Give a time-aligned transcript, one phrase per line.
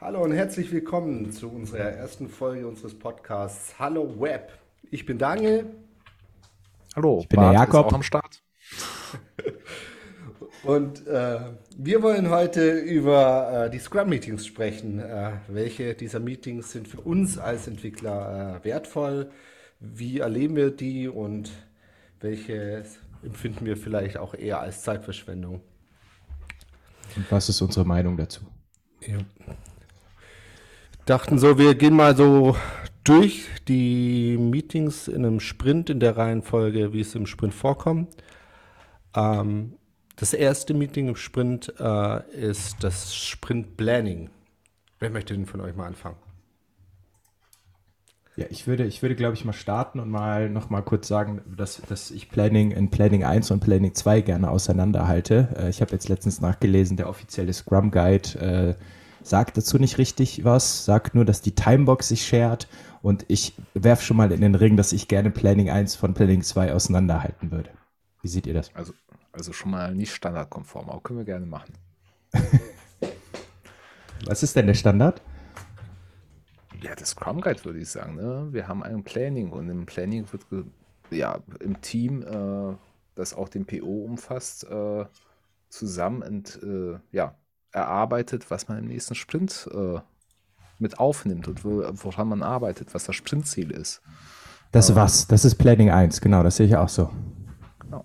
[0.00, 4.52] Hallo und herzlich willkommen zu unserer ersten Folge unseres Podcasts Hallo Web.
[4.92, 5.66] Ich bin Daniel.
[6.94, 7.92] Hallo, ich bin Bart der Jakob.
[7.92, 8.40] Am Start.
[10.62, 11.40] und äh,
[11.76, 15.00] wir wollen heute über äh, die Scrum-Meetings sprechen.
[15.00, 19.32] Äh, welche dieser Meetings sind für uns als Entwickler äh, wertvoll?
[19.80, 21.50] Wie erleben wir die und
[22.20, 22.84] welche
[23.24, 25.60] empfinden wir vielleicht auch eher als Zeitverschwendung?
[27.16, 28.42] Und was ist unsere Meinung dazu?
[29.00, 29.18] Ja.
[31.08, 32.54] Dachten so, wir gehen mal so
[33.02, 38.14] durch die Meetings in einem Sprint in der Reihenfolge, wie es im Sprint vorkommt.
[39.16, 39.78] Ähm,
[40.16, 44.28] das erste Meeting im Sprint äh, ist das Sprint Planning.
[44.98, 46.16] Wer möchte denn von euch mal anfangen?
[48.36, 51.40] Ja, ich würde, ich würde, glaube ich, mal starten und mal noch mal kurz sagen,
[51.56, 55.56] dass, dass ich Planning in Planning 1 und Planning 2 gerne auseinanderhalte.
[55.56, 58.84] Äh, ich habe jetzt letztens nachgelesen, der offizielle Scrum Guide äh,
[59.28, 62.68] sagt dazu nicht richtig was, sagt nur, dass die Timebox sich shared
[63.02, 66.42] und ich werfe schon mal in den Ring, dass ich gerne Planning 1 von Planning
[66.42, 67.70] 2 auseinanderhalten würde.
[68.22, 68.74] Wie seht ihr das?
[68.74, 68.92] Also,
[69.32, 71.74] also schon mal nicht standardkonform, aber können wir gerne machen.
[74.26, 75.22] was ist denn der Standard?
[76.80, 78.16] Ja, das Scrum Guide würde ich sagen.
[78.16, 78.48] Ne?
[78.50, 80.44] Wir haben ein Planning und im Planning wird
[81.10, 82.76] ja im Team, äh,
[83.14, 85.04] das auch den PO umfasst, äh,
[85.68, 87.34] zusammen und, äh, ja,
[87.72, 90.00] erarbeitet, was man im nächsten Sprint äh,
[90.78, 94.00] mit aufnimmt und wo, woran man arbeitet, was das Sprintziel ist.
[94.72, 95.26] Das was?
[95.26, 97.10] Das ist Planning 1, genau, das sehe ich auch so.
[97.80, 98.04] Genau.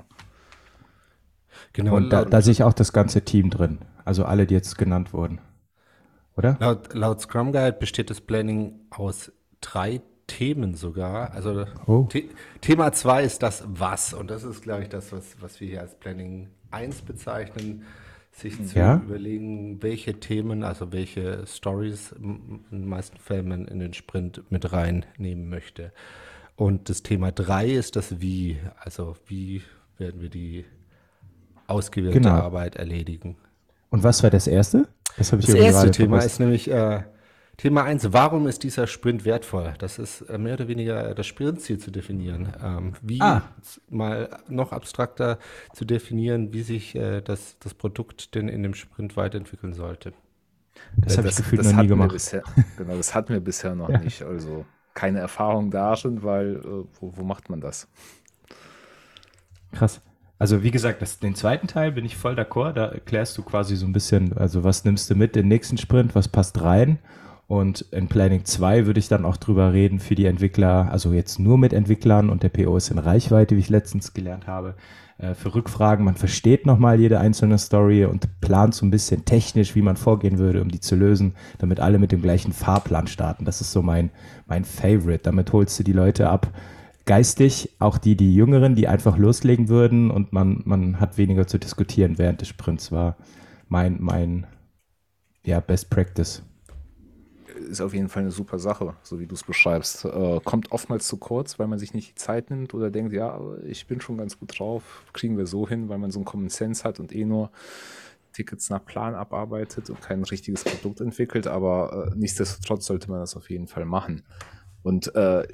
[1.73, 3.79] Genau, und da, da sehe ich auch das ganze Team drin.
[4.05, 5.39] Also alle, die jetzt genannt wurden
[6.35, 6.57] oder?
[6.59, 11.31] Laut, laut Scrum Guide besteht das Planning aus drei Themen sogar.
[11.33, 12.07] Also oh.
[12.11, 12.29] The
[12.61, 15.81] Thema 2 ist das Was und das ist, glaube ich, das, was, was wir hier
[15.81, 17.83] als Planning 1 bezeichnen.
[18.33, 18.95] Sich zu ja?
[18.95, 24.73] überlegen, welche Themen, also welche Stories in den meisten Fällen man in den Sprint mit
[24.73, 25.91] reinnehmen möchte.
[26.55, 29.61] Und das Thema 3 ist das Wie, also wie
[29.97, 30.65] werden wir die
[31.67, 32.35] ausgewählte genau.
[32.35, 33.37] Arbeit erledigen.
[33.89, 34.87] Und was war das erste?
[35.17, 36.25] Das, das erste Thema verpasst.
[36.25, 37.03] ist nämlich äh,
[37.57, 38.11] Thema 1.
[38.13, 39.73] Warum ist dieser Sprint wertvoll?
[39.77, 42.51] Das ist äh, mehr oder weniger das Sprintziel zu definieren.
[42.63, 43.43] Ähm, wie ah.
[43.89, 45.37] mal noch abstrakter
[45.73, 50.13] zu definieren, wie sich äh, das, das Produkt denn in dem Sprint weiterentwickeln sollte.
[50.97, 52.11] Das habe ich gefühlt noch nie gemacht.
[52.11, 52.43] Bisher,
[52.77, 53.99] genau, das hatten wir bisher noch ja.
[53.99, 54.23] nicht.
[54.23, 54.65] Also
[54.95, 57.87] keine Erfahrung darin, weil äh, wo, wo macht man das?
[59.71, 60.01] Krass.
[60.39, 62.73] Also wie gesagt, das, den zweiten Teil bin ich voll d'accord.
[62.73, 66.15] Da erklärst du quasi so ein bisschen, also was nimmst du mit den nächsten Sprint,
[66.15, 66.99] was passt rein.
[67.47, 71.39] Und in Planning 2 würde ich dann auch drüber reden für die Entwickler, also jetzt
[71.39, 74.75] nur mit Entwicklern und der PO ist in Reichweite, wie ich letztens gelernt habe,
[75.17, 76.05] äh, für Rückfragen.
[76.05, 80.37] Man versteht nochmal jede einzelne Story und plant so ein bisschen technisch, wie man vorgehen
[80.37, 83.45] würde, um die zu lösen, damit alle mit dem gleichen Fahrplan starten.
[83.45, 84.09] Das ist so mein,
[84.45, 85.23] mein Favorite.
[85.23, 86.51] Damit holst du die Leute ab
[87.05, 91.57] geistig, auch die, die Jüngeren, die einfach loslegen würden und man, man hat weniger zu
[91.59, 93.17] diskutieren während des Sprints, war
[93.67, 94.47] mein, mein
[95.43, 96.43] ja, Best Practice.
[97.69, 100.05] Ist auf jeden Fall eine super Sache, so wie du es beschreibst.
[100.05, 103.39] Äh, kommt oftmals zu kurz, weil man sich nicht die Zeit nimmt oder denkt, ja,
[103.65, 106.49] ich bin schon ganz gut drauf, kriegen wir so hin, weil man so einen Common
[106.49, 107.51] Sense hat und eh nur
[108.33, 113.37] Tickets nach Plan abarbeitet und kein richtiges Produkt entwickelt, aber äh, nichtsdestotrotz sollte man das
[113.37, 114.23] auf jeden Fall machen.
[114.81, 115.47] Und äh,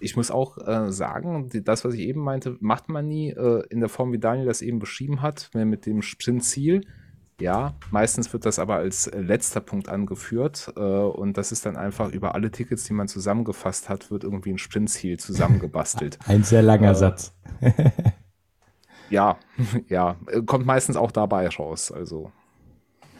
[0.00, 3.80] ich muss auch äh, sagen, das, was ich eben meinte, macht man nie äh, in
[3.80, 6.86] der Form, wie Daniel das eben beschrieben hat, mit dem Sprintziel.
[7.40, 11.76] Ja, meistens wird das aber als äh, letzter Punkt angeführt äh, und das ist dann
[11.76, 16.18] einfach über alle Tickets, die man zusammengefasst hat, wird irgendwie ein Sprintziel zusammengebastelt.
[16.26, 17.32] ein sehr langer äh, Satz.
[19.10, 19.36] ja,
[19.88, 20.16] ja,
[20.46, 21.92] kommt meistens auch dabei raus.
[21.92, 22.32] Also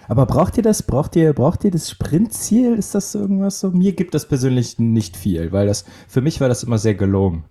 [0.08, 0.82] aber braucht ihr das?
[0.82, 2.74] Braucht ihr, braucht ihr das Sprintziel?
[2.74, 3.70] Ist das irgendwas so?
[3.70, 7.44] Mir gibt das persönlich nicht viel, weil das, für mich war das immer sehr gelogen.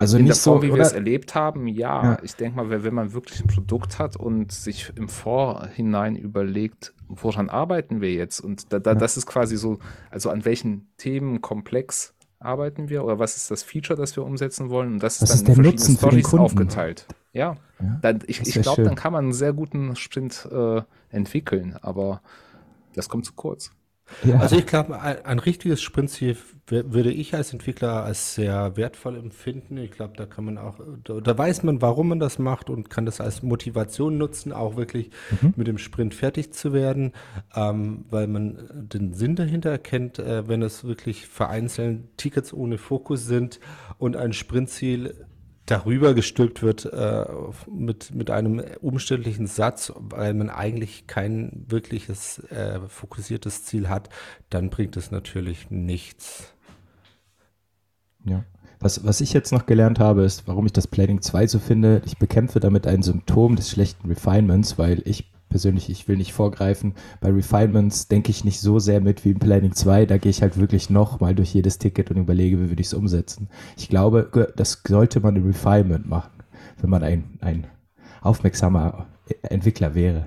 [0.00, 2.02] Also in nicht der Form, so, wie wir es erlebt haben, ja.
[2.02, 2.18] ja.
[2.22, 7.48] Ich denke mal, wenn man wirklich ein Produkt hat und sich im Vorhinein überlegt, woran
[7.48, 8.40] arbeiten wir jetzt?
[8.40, 8.96] Und da, da, ja.
[8.96, 9.78] das ist quasi so,
[10.10, 14.94] also an welchen Themenkomplex arbeiten wir oder was ist das Feature, das wir umsetzen wollen?
[14.94, 17.06] Und das was ist dann ist in verschiedene Stories aufgeteilt.
[17.32, 17.98] Ja, ja.
[18.00, 22.22] Dann, ich, ich glaube, dann kann man einen sehr guten Sprint äh, entwickeln, aber
[22.94, 23.72] das kommt zu kurz.
[24.24, 24.38] Ja.
[24.38, 26.36] Also ich glaube, ein, ein, richtiges Sprintziel
[26.70, 29.76] würde ich als Entwickler als sehr wertvoll empfinden.
[29.78, 32.90] Ich glaube, da kann man auch, da, da, weiß man, warum man das macht und
[32.90, 35.10] kann das als Motivation nutzen, auch wirklich
[35.40, 35.54] mhm.
[35.56, 37.12] mit dem Sprint fertig zu werden,
[37.54, 43.26] ähm, weil man den Sinn dahinter erkennt, äh, wenn es wirklich vereinzelt Tickets ohne Fokus
[43.26, 43.60] sind
[43.98, 45.26] und ein Sprintziel
[45.70, 47.24] darüber gestülpt wird äh,
[47.70, 54.08] mit, mit einem umständlichen Satz, weil man eigentlich kein wirkliches äh, fokussiertes Ziel hat,
[54.48, 56.54] dann bringt es natürlich nichts.
[58.24, 58.44] Ja.
[58.80, 62.00] Was, was ich jetzt noch gelernt habe, ist, warum ich das Planning 2 so finde.
[62.06, 66.94] Ich bekämpfe damit ein Symptom des schlechten Refinements, weil ich persönlich, ich will nicht vorgreifen,
[67.20, 70.06] bei Refinements denke ich nicht so sehr mit wie im Planning 2.
[70.06, 72.88] Da gehe ich halt wirklich noch mal durch jedes Ticket und überlege, wie würde ich
[72.88, 73.48] es umsetzen.
[73.76, 76.30] Ich glaube, das sollte man im Refinement machen,
[76.80, 77.66] wenn man ein, ein
[78.20, 79.06] aufmerksamer
[79.42, 80.26] Entwickler wäre.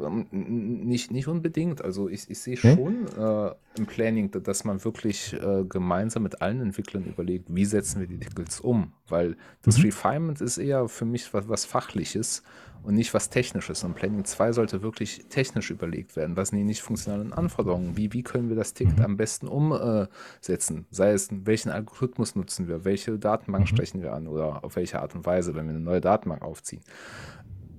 [0.00, 1.82] Ähm, nicht, nicht unbedingt.
[1.82, 6.60] Also ich, ich sehe schon äh, im Planning, dass man wirklich äh, gemeinsam mit allen
[6.60, 8.92] Entwicklern überlegt, wie setzen wir die Tickets um.
[9.08, 9.84] Weil das mhm.
[9.84, 12.42] Refinement ist eher für mich was, was Fachliches
[12.82, 13.84] und nicht was Technisches.
[13.84, 16.36] Und Planning 2 sollte wirklich technisch überlegt werden.
[16.36, 17.96] Was sind die nicht funktionalen Anforderungen?
[17.96, 19.04] Wie, wie können wir das Ticket mhm.
[19.04, 20.86] am besten umsetzen?
[20.90, 22.84] Sei es, welchen Algorithmus nutzen wir?
[22.84, 23.68] Welche Datenbank mhm.
[23.68, 24.26] sprechen wir an?
[24.26, 26.82] Oder auf welche Art und Weise, wenn wir eine neue Datenbank aufziehen?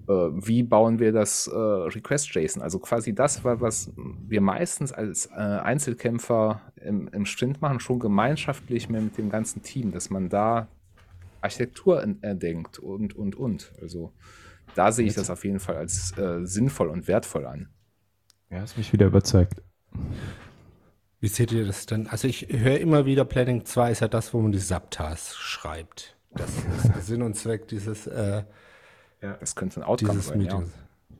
[0.07, 2.61] Äh, wie bauen wir das äh, Request-JSON?
[2.61, 8.89] Also quasi das, was wir meistens als äh, Einzelkämpfer im, im Sprint machen, schon gemeinschaftlich
[8.89, 10.67] mehr mit dem ganzen Team, dass man da
[11.41, 13.73] Architektur erdenkt und, und, und.
[13.81, 14.13] Also
[14.75, 17.69] da sehe ich das auf jeden Fall als äh, sinnvoll und wertvoll an.
[18.49, 19.61] Ja, hast mich wieder überzeugt.
[21.19, 22.07] Wie seht ihr das denn?
[22.07, 26.17] Also ich höre immer wieder, Planning 2 ist ja das, wo man die Subtasks schreibt.
[26.31, 26.49] Das
[26.97, 28.43] ist Sinn und Zweck dieses äh,
[29.21, 29.37] ja.
[29.39, 30.69] Das könnte ein Outcome sein, Meetings.
[30.69, 31.17] ja.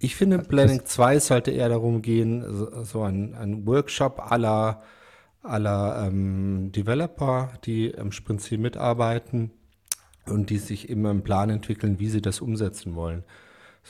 [0.00, 4.82] Ich finde, Planning 2 sollte eher darum gehen, so, so ein, ein Workshop aller
[5.42, 9.50] aller ähm, Developer, die im Sprint-Ziel mitarbeiten
[10.26, 13.24] und die sich immer einen Plan entwickeln, wie sie das umsetzen wollen.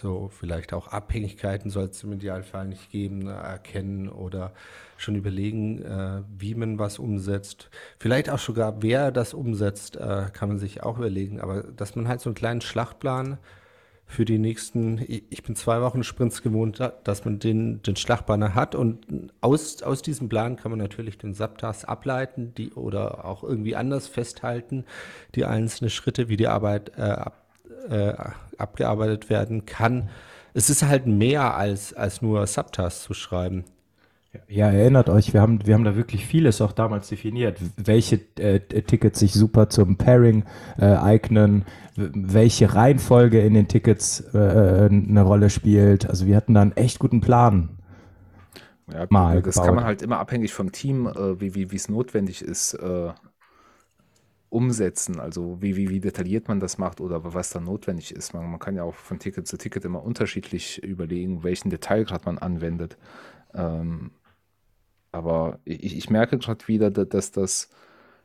[0.00, 4.52] So vielleicht auch Abhängigkeiten soll es im Idealfall nicht geben, äh, erkennen oder
[4.96, 7.68] schon überlegen, äh, wie man was umsetzt.
[7.98, 11.40] Vielleicht auch sogar, wer das umsetzt, äh, kann man sich auch überlegen.
[11.40, 13.38] Aber dass man halt so einen kleinen Schlachtplan
[14.06, 18.74] für die nächsten, ich bin zwei Wochen Sprints gewohnt, dass man den, den Schlachtplan hat
[18.74, 23.76] und aus, aus diesem Plan kann man natürlich den Subtask ableiten die, oder auch irgendwie
[23.76, 24.84] anders festhalten,
[25.34, 27.16] die einzelnen Schritte, wie die Arbeit äh,
[27.88, 28.14] äh,
[28.56, 30.08] abgearbeitet werden kann.
[30.54, 33.64] Es ist halt mehr als, als nur Subtasks zu schreiben.
[34.46, 38.60] Ja, erinnert euch, wir haben, wir haben da wirklich vieles auch damals definiert, welche äh,
[38.60, 40.44] Tickets sich super zum Pairing
[40.78, 41.64] äh, eignen,
[41.96, 46.08] welche Reihenfolge in den Tickets äh, äh, eine Rolle spielt.
[46.08, 47.70] Also wir hatten da einen echt guten Plan.
[48.92, 49.66] Ja, mal das gebaut.
[49.66, 53.10] kann man halt immer abhängig vom Team, äh, wie wie es notwendig ist, äh,
[54.50, 55.20] umsetzen.
[55.20, 58.34] Also wie, wie, wie detailliert man das macht oder was da notwendig ist.
[58.34, 62.38] Man, man kann ja auch von Ticket zu Ticket immer unterschiedlich überlegen, welchen Detailgrad man
[62.38, 62.96] anwendet.
[63.54, 64.12] Ähm,
[65.12, 67.70] aber ich, ich merke gerade wieder, dass das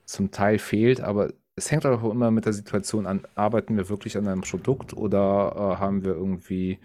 [0.05, 4.17] zum Teil fehlt, aber es hängt auch immer mit der Situation an, arbeiten wir wirklich
[4.17, 6.79] an einem Produkt oder äh, haben wir irgendwie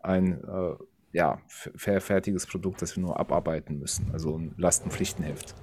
[0.00, 0.74] ein äh,
[1.12, 5.54] ja, fertiges Produkt, das wir nur abarbeiten müssen, also ein Lastenpflichtenheft.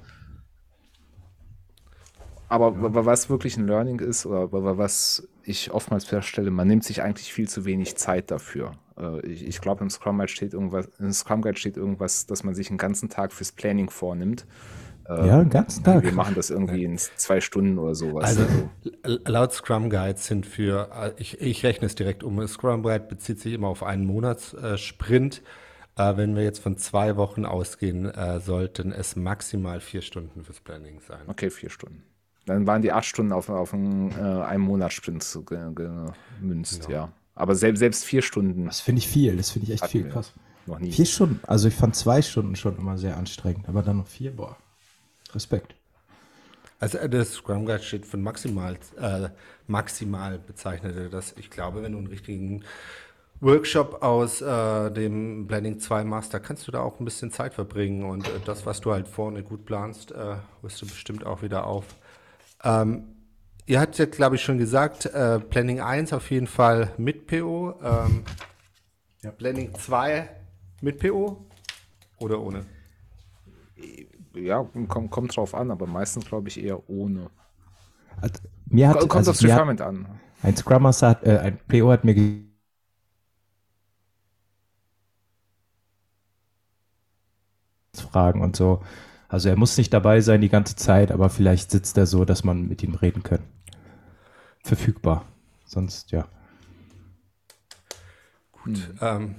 [2.49, 3.05] Aber ja.
[3.05, 7.47] was wirklich ein Learning ist, oder was ich oftmals feststelle, man nimmt sich eigentlich viel
[7.47, 8.71] zu wenig Zeit dafür.
[8.97, 12.43] Äh, ich, ich glaube, im Scrum Guide steht irgendwas, im Scrum Guide steht irgendwas, dass
[12.43, 14.45] man sich einen ganzen Tag fürs Planning vornimmt.
[15.09, 16.03] Ja, einen ganzen Tag.
[16.03, 18.25] Wir machen das irgendwie in zwei Stunden oder sowas.
[18.25, 18.45] Also,
[19.03, 23.05] also laut Scrum Guide sind für, äh, ich, ich rechne es direkt um, Scrum Guide
[23.07, 25.43] bezieht sich immer auf einen Monatssprint.
[25.95, 28.11] Äh, wenn wir jetzt von zwei Wochen ausgehen,
[28.41, 31.21] sollten es maximal vier Stunden fürs Planning sein.
[31.27, 32.03] Okay, vier Stunden.
[32.47, 36.91] Dann waren die acht Stunden auf, auf einen, äh, einen Monatssprint gemünzt, genau.
[36.91, 37.11] ja.
[37.35, 38.65] Aber selbst, selbst vier Stunden.
[38.65, 40.33] Das finde ich viel, das finde ich echt viel, krass.
[40.65, 40.91] Noch nie.
[40.91, 44.31] Vier Stunden, also ich fand zwei Stunden schon immer sehr anstrengend, aber dann noch vier,
[44.31, 44.55] boah.
[45.35, 45.75] Respekt.
[46.79, 49.27] Also äh, das Scrum Guide steht von maximal, äh,
[49.67, 51.35] maximal bezeichnete das.
[51.37, 52.63] Ich glaube, wenn du einen richtigen
[53.41, 57.53] Workshop aus äh, dem Planning 2 machst, da kannst du da auch ein bisschen Zeit
[57.53, 61.41] verbringen und äh, das, was du halt vorne gut planst, äh, wirst du bestimmt auch
[61.41, 61.85] wieder auf
[62.63, 63.15] ähm,
[63.65, 67.75] ihr habt jetzt, glaube ich, schon gesagt, äh, Planning 1 auf jeden Fall mit PO.
[67.83, 68.23] Ähm,
[69.23, 69.31] ja.
[69.31, 70.29] Planning 2
[70.81, 71.45] mit PO
[72.19, 72.65] oder ohne?
[74.33, 77.29] Ja, kommt, kommt drauf an, aber meistens glaube ich eher ohne.
[78.21, 78.35] Also,
[78.65, 80.07] mir hat, kommt also aufs Requirement an.
[80.43, 82.15] Ein Scrum Master hat, äh, ein PO hat mir
[87.95, 88.81] Fragen und so.
[89.29, 92.43] Also er muss nicht dabei sein die ganze Zeit, aber vielleicht sitzt er so, dass
[92.43, 93.39] man mit ihm reden kann.
[94.63, 95.25] Verfügbar.
[95.65, 96.27] Sonst, ja.
[98.51, 98.77] Gut.
[98.77, 98.97] Hm.
[99.01, 99.35] Ähm,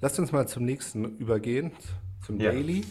[0.00, 1.70] lasst uns mal zum nächsten übergehen,
[2.26, 2.50] zum ja.
[2.50, 2.84] Daily.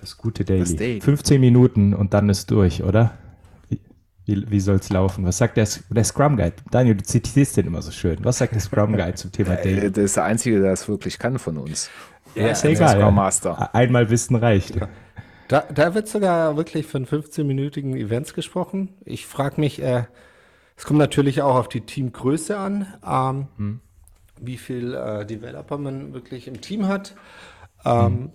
[0.00, 0.60] Das gute Daily.
[0.60, 1.00] Das Daily.
[1.00, 3.16] 15 Minuten und dann ist durch, oder?
[4.28, 5.24] Wie, wie soll es laufen?
[5.24, 6.56] Was sagt der, der Scrum Guide?
[6.70, 8.18] Daniel, du zitierst den immer so schön.
[8.26, 9.90] Was sagt der Scrum Guide zum Thema Daily?
[9.90, 11.88] Der ist der Einzige, der es wirklich kann von uns.
[12.34, 13.00] Ja, ist ja egal.
[13.00, 13.74] Scrum Master.
[13.74, 14.76] Einmal Wissen reicht.
[14.76, 14.88] Ja.
[15.48, 18.90] Da, da wird sogar wirklich von 15-minütigen Events gesprochen.
[19.06, 20.04] Ich frage mich, äh,
[20.76, 23.80] es kommt natürlich auch auf die Teamgröße an, ähm, hm.
[24.42, 27.14] wie viel äh, Developer man wirklich im Team hat.
[27.86, 28.32] Ähm, hm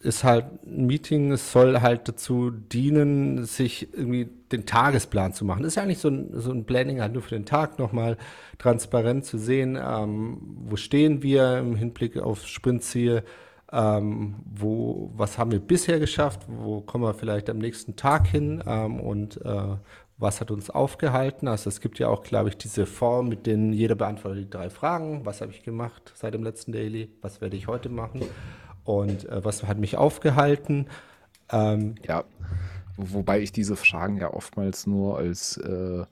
[0.00, 5.62] ist halt ein Meeting, es soll halt dazu dienen, sich irgendwie den Tagesplan zu machen.
[5.62, 8.16] Das ist ja eigentlich so ein, so ein Planning halt nur für den Tag nochmal
[8.58, 13.24] transparent zu sehen, ähm, wo stehen wir im Hinblick auf Sprintziel,
[13.72, 18.62] ähm, wo, was haben wir bisher geschafft, wo kommen wir vielleicht am nächsten Tag hin
[18.66, 19.76] ähm, und äh,
[20.16, 21.48] was hat uns aufgehalten.
[21.48, 24.70] Also es gibt ja auch, glaube ich, diese Form, mit denen jeder beantwortet die drei
[24.70, 25.24] Fragen.
[25.24, 27.10] Was habe ich gemacht seit dem letzten Daily?
[27.20, 28.22] Was werde ich heute machen?
[28.88, 30.86] Und äh, was hat mich aufgehalten?
[31.52, 32.24] Ähm, ja,
[32.96, 36.06] wobei ich diese Fragen ja oftmals nur als äh,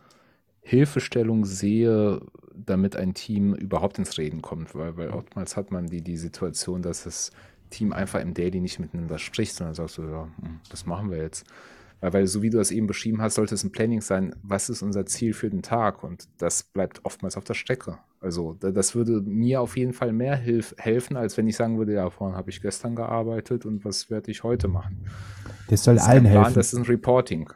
[0.60, 2.20] Hilfestellung sehe,
[2.54, 6.82] damit ein Team überhaupt ins Reden kommt, weil, weil oftmals hat man die, die Situation,
[6.82, 7.30] dass das
[7.70, 11.16] Team einfach im Daily nicht miteinander spricht, sondern sagst du, ja, hm, was machen wir
[11.16, 11.46] jetzt?
[12.02, 14.68] Weil, weil, so wie du das eben beschrieben hast, sollte es ein Planning sein, was
[14.68, 16.04] ist unser Ziel für den Tag?
[16.04, 17.96] Und das bleibt oftmals auf der Strecke.
[18.26, 21.94] Also das würde mir auf jeden Fall mehr hilf helfen, als wenn ich sagen würde,
[21.94, 25.06] ja, vorhin habe ich gestern gearbeitet und was werde ich heute machen.
[25.68, 26.54] Das soll das allen Plan, helfen.
[26.54, 27.48] Das ist ein Reporting.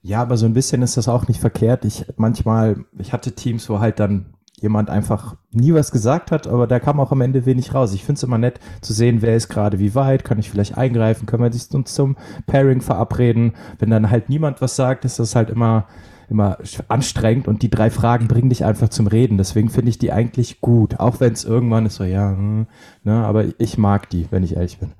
[0.00, 1.84] Ja, aber so ein bisschen ist das auch nicht verkehrt.
[1.84, 6.68] Ich manchmal, ich hatte Teams, wo halt dann jemand einfach nie was gesagt hat, aber
[6.68, 7.92] da kam auch am Ende wenig raus.
[7.92, 10.78] Ich finde es immer nett zu sehen, wer ist gerade wie weit, kann ich vielleicht
[10.78, 13.54] eingreifen, können wir sich zum Pairing verabreden.
[13.80, 15.88] Wenn dann halt niemand was sagt, ist das halt immer,
[16.30, 16.58] immer
[16.88, 19.38] anstrengend und die drei Fragen bringen dich einfach zum Reden.
[19.38, 22.66] Deswegen finde ich die eigentlich gut, auch wenn es irgendwann ist so, ja, hm,
[23.04, 24.92] ne, aber ich mag die, wenn ich ehrlich bin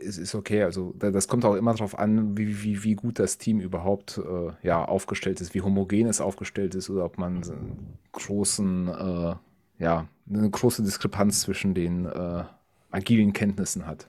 [0.00, 0.62] es ist okay.
[0.62, 4.52] Also das kommt auch immer darauf an, wie, wie, wie gut das Team überhaupt äh,
[4.66, 9.34] ja, aufgestellt ist, wie homogen es aufgestellt ist oder ob man einen großen, äh,
[9.78, 12.44] ja, eine große Diskrepanz zwischen den äh,
[12.90, 14.08] agilen Kenntnissen hat.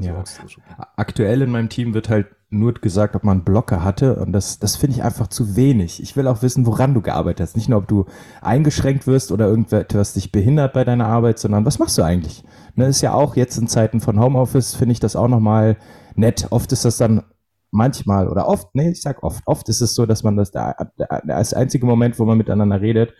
[0.00, 0.24] Ja.
[0.96, 2.26] Aktuell in meinem Team wird halt
[2.58, 6.02] nur gesagt, ob man einen Blocker hatte und das, das finde ich einfach zu wenig.
[6.02, 7.56] Ich will auch wissen, woran du gearbeitet hast.
[7.56, 8.06] Nicht nur, ob du
[8.40, 12.44] eingeschränkt wirst oder irgendetwas dich behindert bei deiner Arbeit, sondern was machst du eigentlich?
[12.74, 15.76] Ne, ist ja auch jetzt in Zeiten von Homeoffice, finde ich das auch nochmal
[16.16, 16.46] nett.
[16.50, 17.22] Oft ist das dann
[17.70, 20.92] manchmal oder oft, nee, ich sag oft, oft ist es so, dass man das der,
[20.98, 23.12] der, der einzige Moment, wo man miteinander redet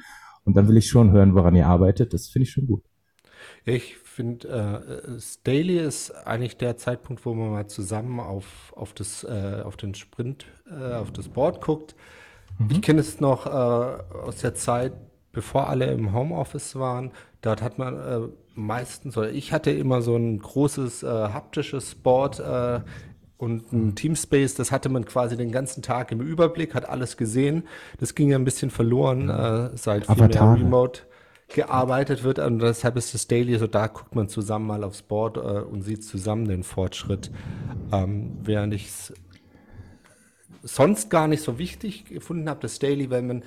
[0.45, 2.13] und dann will ich schon hören, woran ihr arbeitet.
[2.15, 2.85] Das finde ich schon gut.
[3.65, 9.25] Ich finde, äh, Daily ist eigentlich der Zeitpunkt, wo man mal zusammen auf, auf, das,
[9.25, 11.95] äh, auf den Sprint, äh, auf das Board guckt.
[12.59, 12.69] Mhm.
[12.71, 14.93] Ich kenne es noch äh, aus der Zeit,
[15.33, 17.11] bevor alle im Homeoffice waren.
[17.41, 22.43] Dort hat man äh, meistens, oder ich hatte immer so ein großes äh, haptisches Board
[23.37, 27.65] und ein Teamspace, das hatte man quasi den ganzen Tag im Überblick, hat alles gesehen.
[27.99, 31.03] Das ging ja ein bisschen verloren, äh, seit mehr Remote
[31.55, 32.39] gearbeitet wird.
[32.39, 35.83] Und deshalb ist das Daily so, da guckt man zusammen mal aufs Board äh, und
[35.83, 37.31] sieht zusammen den Fortschritt.
[37.93, 39.15] Ähm, während ich es
[40.63, 43.43] sonst gar nicht so wichtig gefunden habe, das Daily, wenn man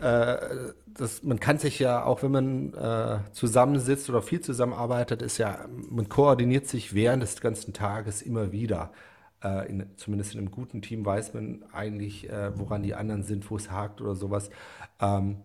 [0.00, 5.38] äh, das, man kann sich ja, auch wenn man äh, zusammensitzt oder viel zusammenarbeitet, ist
[5.38, 8.92] ja, man koordiniert sich während des ganzen Tages immer wieder.
[9.42, 13.48] Äh, in, zumindest in einem guten Team weiß man eigentlich, äh, woran die anderen sind,
[13.50, 14.50] wo es hakt oder sowas.
[15.00, 15.36] Ähm,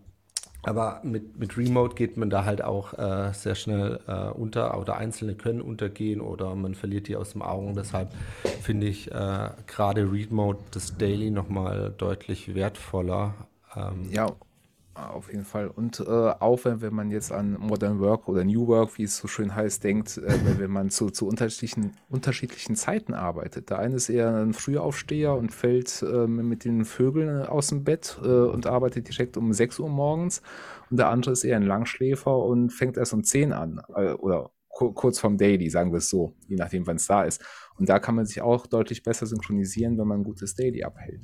[0.63, 4.98] aber mit, mit Remote geht man da halt auch äh, sehr schnell äh, unter oder
[4.98, 7.75] Einzelne können untergehen oder man verliert die aus dem Augen.
[7.75, 8.13] Deshalb
[8.62, 13.34] finde ich äh, gerade Remote das Daily nochmal deutlich wertvoller.
[13.75, 14.27] Ähm, ja,
[14.95, 15.67] auf jeden Fall.
[15.67, 19.17] Und äh, auch wenn, wenn man jetzt an Modern Work oder New Work, wie es
[19.17, 23.69] so schön heißt, denkt, äh, wenn, wenn man zu, zu unterschiedlichen, unterschiedlichen Zeiten arbeitet.
[23.69, 28.19] Der eine ist eher ein Frühaufsteher und fällt äh, mit den Vögeln aus dem Bett
[28.23, 30.41] äh, und arbeitet direkt um 6 Uhr morgens.
[30.91, 33.81] Und der andere ist eher ein Langschläfer und fängt erst um 10 an.
[33.95, 37.43] Äh, oder kurz vorm Daily, sagen wir es so, je nachdem, wann es da ist.
[37.77, 41.21] Und da kann man sich auch deutlich besser synchronisieren, wenn man ein gutes Daily abhält.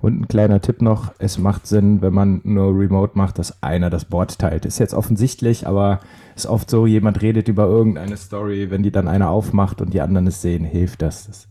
[0.00, 3.90] Und ein kleiner Tipp noch, es macht Sinn, wenn man nur Remote macht, dass einer
[3.90, 4.64] das Board teilt.
[4.64, 6.00] Ist jetzt offensichtlich, aber
[6.36, 10.00] ist oft so, jemand redet über irgendeine Story, wenn die dann einer aufmacht und die
[10.00, 11.26] anderen es sehen, hilft das.
[11.26, 11.48] das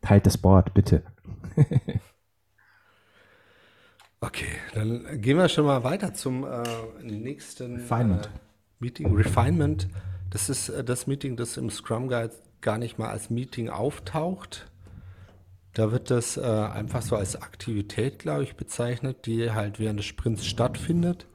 [0.00, 1.02] teilt das Board, bitte.
[4.20, 6.62] okay, dann gehen wir schon mal weiter zum äh,
[7.02, 8.26] nächsten Refinement.
[8.26, 8.38] Äh,
[8.78, 9.14] Meeting.
[9.14, 9.88] Refinement.
[10.30, 14.70] Das ist äh, das Meeting, das im Scrum Guide gar nicht mal als Meeting auftaucht
[15.76, 20.06] da wird das äh, einfach so als Aktivität, glaube ich, bezeichnet, die halt während des
[20.06, 21.26] Sprints stattfindet.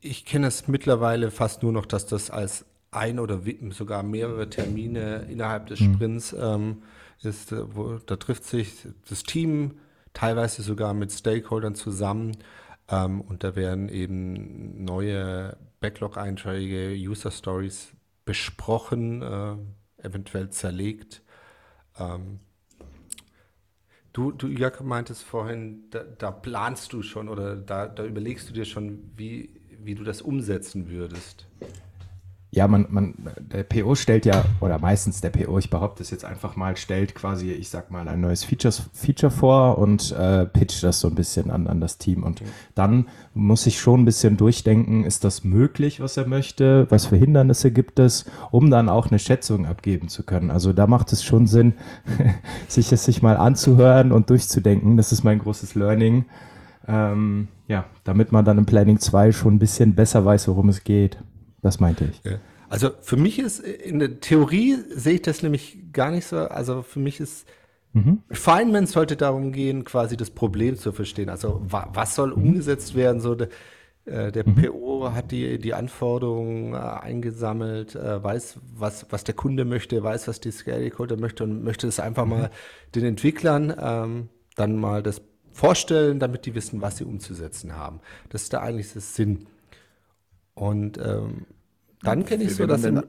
[0.00, 5.26] ich kenne es mittlerweile fast nur noch, dass das als ein oder sogar mehrere Termine
[5.30, 5.94] innerhalb des mhm.
[5.94, 6.82] Sprints ähm,
[7.22, 7.52] ist.
[7.52, 9.78] Äh, wo, da trifft sich das Team
[10.14, 12.38] teilweise sogar mit Stakeholdern zusammen
[12.88, 17.88] ähm, und da werden eben neue Backlog-Einträge, User Stories
[18.24, 19.56] besprochen, äh,
[20.02, 21.22] eventuell zerlegt.
[21.98, 22.40] Ähm,
[24.12, 28.52] du, du, Jörg, meintest vorhin, da, da, planst du schon oder da, da überlegst du
[28.52, 31.46] dir schon, wie, wie du das umsetzen würdest.
[32.56, 36.24] Ja, man, man, der PO stellt ja, oder meistens der PO, ich behaupte es jetzt
[36.24, 40.82] einfach mal, stellt quasi, ich sag mal, ein neues Features, Feature vor und äh, pitcht
[40.82, 42.22] das so ein bisschen an, an das Team.
[42.22, 42.42] Und
[42.74, 46.86] dann muss ich schon ein bisschen durchdenken, ist das möglich, was er möchte?
[46.88, 50.50] Was für Hindernisse gibt es, um dann auch eine Schätzung abgeben zu können?
[50.50, 51.74] Also da macht es schon Sinn,
[52.68, 54.96] sich es sich mal anzuhören und durchzudenken.
[54.96, 56.24] Das ist mein großes Learning.
[56.88, 60.84] Ähm, ja, damit man dann im Planning 2 schon ein bisschen besser weiß, worum es
[60.84, 61.18] geht.
[61.66, 62.22] Das meinte ich.
[62.68, 66.38] Also für mich ist, in der Theorie sehe ich das nämlich gar nicht so.
[66.38, 67.46] Also für mich ist,
[67.92, 68.22] mhm.
[68.30, 71.28] Refinement sollte darum gehen, quasi das Problem zu verstehen.
[71.28, 72.42] Also wa was soll mhm.
[72.42, 73.20] umgesetzt werden?
[73.20, 73.48] So de,
[74.04, 74.54] äh, der mhm.
[74.54, 80.28] PO hat die, die Anforderungen äh, eingesammelt, äh, weiß, was, was der Kunde möchte, weiß,
[80.28, 82.30] was die Stakeholder möchte und möchte es einfach mhm.
[82.30, 82.50] mal
[82.94, 85.20] den Entwicklern ähm, dann mal das
[85.52, 88.00] vorstellen, damit die wissen, was sie umzusetzen haben.
[88.28, 89.46] Das ist da eigentlich das Sinn.
[90.54, 91.46] Und ähm,
[92.06, 93.02] dann kenne ich so, dass im,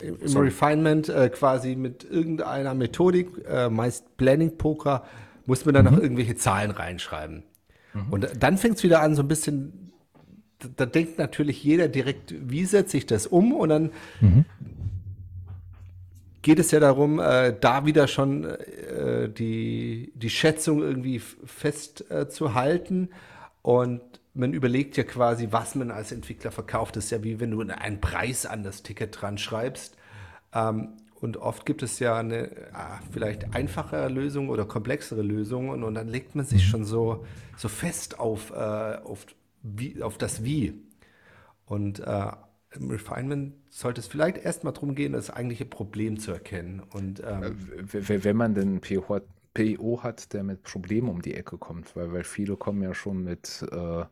[0.00, 5.04] im Refinement äh, quasi mit irgendeiner Methodik, äh, meist Planning Poker,
[5.46, 5.92] muss man dann mhm.
[5.92, 7.44] noch irgendwelche Zahlen reinschreiben.
[7.92, 8.12] Mhm.
[8.12, 9.92] Und dann fängt es wieder an, so ein bisschen,
[10.58, 13.52] da, da, denkt natürlich jeder direkt, wie setze ich das um?
[13.52, 13.90] Und dann
[14.20, 14.44] mhm.
[16.42, 23.10] geht es ja darum, äh, da wieder schon äh, die, die Schätzung irgendwie festzuhalten.
[23.62, 24.02] Und
[24.34, 26.96] man überlegt ja quasi, was man als Entwickler verkauft.
[26.96, 29.96] Das ist ja wie wenn du einen Preis an das Ticket dran schreibst.
[30.52, 35.82] Ähm, und oft gibt es ja eine ah, vielleicht einfachere Lösung oder komplexere Lösung und,
[35.82, 36.70] und dann legt man sich mhm.
[36.70, 37.24] schon so,
[37.56, 39.24] so fest auf, äh, auf,
[39.62, 40.74] wie, auf das Wie.
[41.64, 42.32] Und äh,
[42.72, 46.82] im Refinement sollte es vielleicht erstmal darum gehen, das eigentliche Problem zu erkennen.
[46.92, 47.56] Und, ähm,
[47.92, 49.22] äh, wenn man denn PO hat,
[49.54, 53.22] PO hat, der mit Problemen um die Ecke kommt, weil, weil viele kommen ja schon
[53.22, 54.04] mit äh,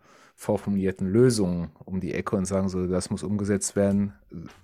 [0.42, 4.12] vorformulierten Lösungen um die Ecke und sagen so, das muss umgesetzt werden,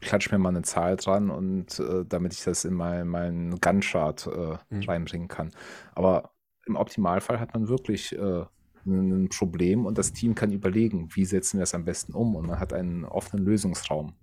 [0.00, 4.26] klatsch mir mal eine Zahl dran und äh, damit ich das in meinen mein Gunchart
[4.26, 4.82] äh, mhm.
[4.82, 5.52] reinbringen kann.
[5.94, 6.30] Aber
[6.66, 8.44] im Optimalfall hat man wirklich äh,
[8.86, 12.46] ein Problem und das Team kann überlegen, wie setzen wir es am besten um und
[12.46, 14.14] man hat einen offenen Lösungsraum.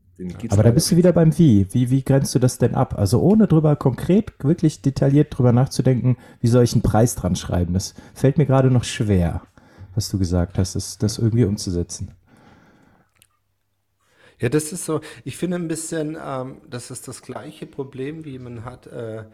[0.50, 1.68] Aber da bist du wieder beim Wie.
[1.74, 1.90] wie.
[1.90, 2.98] Wie grenzt du das denn ab?
[2.98, 7.74] Also ohne drüber konkret, wirklich detailliert drüber nachzudenken, wie soll ich einen Preis dran schreiben?
[7.74, 9.42] Das fällt mir gerade noch schwer
[9.96, 12.14] was du gesagt hast, ist das irgendwie umzusetzen.
[14.40, 18.38] Ja, das ist so, ich finde ein bisschen, ähm, das ist das gleiche Problem, wie
[18.38, 19.26] man hat äh,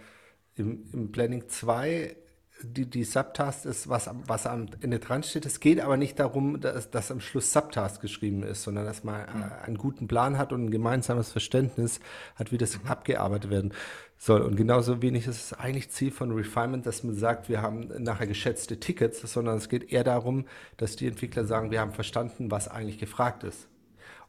[0.55, 2.15] im, im Planning 2
[2.63, 5.47] die, die Subtask ist, was, was am Ende dran steht.
[5.47, 9.21] Es geht aber nicht darum, dass, dass am Schluss Subtask geschrieben ist, sondern dass man
[9.21, 11.99] äh, einen guten Plan hat und ein gemeinsames Verständnis
[12.35, 13.73] hat, wie das abgearbeitet werden
[14.21, 14.41] soll.
[14.41, 18.27] Und genauso wenig ist es eigentlich Ziel von Refinement, dass man sagt, wir haben nachher
[18.27, 20.45] geschätzte Tickets, sondern es geht eher darum,
[20.77, 23.67] dass die Entwickler sagen, wir haben verstanden, was eigentlich gefragt ist.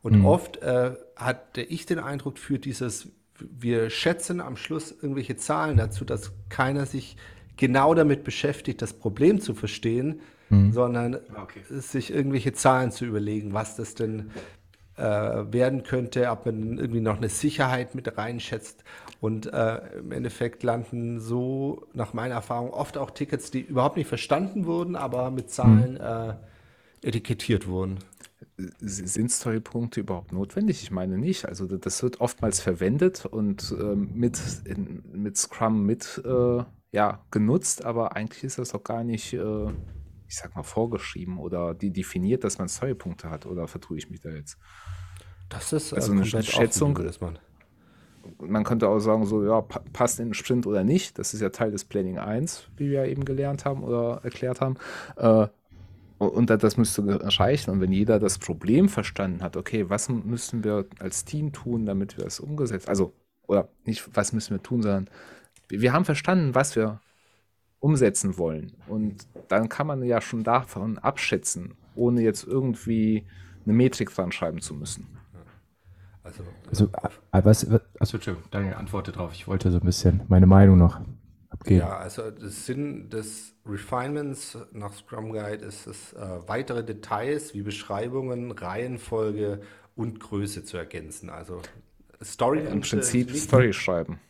[0.00, 0.24] Und mhm.
[0.24, 6.06] oft äh, hatte ich den Eindruck, führt dieses, wir schätzen am Schluss irgendwelche Zahlen dazu,
[6.06, 7.16] dass keiner sich
[7.58, 10.72] genau damit beschäftigt, das Problem zu verstehen, mhm.
[10.72, 11.60] sondern okay.
[11.68, 14.30] sich irgendwelche Zahlen zu überlegen, was das denn
[15.02, 18.84] äh, werden könnte, ob man irgendwie noch eine Sicherheit mit reinschätzt.
[19.20, 24.06] Und äh, im Endeffekt landen so, nach meiner Erfahrung, oft auch Tickets, die überhaupt nicht
[24.06, 26.00] verstanden wurden, aber mit Zahlen mhm.
[26.00, 27.98] äh, etikettiert wurden.
[28.80, 30.82] Sind Storypunkte überhaupt notwendig?
[30.82, 31.46] Ich meine nicht.
[31.46, 36.62] Also das wird oftmals verwendet und ähm, mit, in, mit Scrum mit äh,
[36.92, 39.66] ja, genutzt, aber eigentlich ist das auch gar nicht, äh,
[40.32, 43.44] ich sag mal, vorgeschrieben oder die definiert, dass man Storypunkte hat.
[43.44, 44.56] Oder vertue ich mich da jetzt?
[45.50, 46.98] Das ist äh, also eine Schätzung.
[47.20, 47.38] Man.
[48.40, 51.18] man könnte auch sagen, so, ja, passt in den Sprint oder nicht.
[51.18, 54.62] Das ist ja Teil des Planning 1, wie wir ja eben gelernt haben oder erklärt
[54.62, 54.76] haben.
[55.16, 55.48] Äh,
[56.16, 57.70] und das müsste erreichen.
[57.70, 62.16] Und wenn jeder das Problem verstanden hat, okay, was müssen wir als Team tun, damit
[62.16, 63.12] wir es umgesetzt, also,
[63.46, 65.10] oder nicht, was müssen wir tun, sondern
[65.68, 67.02] wir haben verstanden, was wir
[67.82, 68.72] umsetzen wollen.
[68.86, 73.26] Und dann kann man ja schon davon abschätzen, ohne jetzt irgendwie
[73.64, 75.06] eine Metrik dran schreiben zu müssen.
[76.22, 76.84] Also, also
[77.32, 77.66] äh, was,
[77.98, 79.32] also Entschuldigung, Daniel, antworte drauf.
[79.34, 81.00] Ich wollte so ein bisschen meine Meinung noch
[81.64, 81.80] geben.
[81.80, 87.62] Ja, also der Sinn des Refinements nach Scrum Guide ist es, äh, weitere Details wie
[87.62, 89.60] Beschreibungen, Reihenfolge
[89.96, 91.30] und Größe zu ergänzen.
[91.30, 91.60] Also
[92.22, 92.60] Story.
[92.60, 94.20] Im Prinzip Story schreiben.